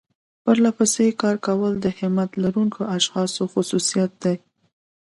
پرلپسې 0.43 1.07
کار 1.21 1.35
کول 1.47 1.73
د 1.79 1.85
همت 1.99 2.31
لرونکو 2.43 2.81
اشخاصو 2.97 3.43
خصوصيت 3.53 4.11
دی. 4.23 4.35